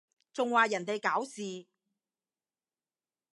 [0.33, 1.67] 仲話人哋搞事？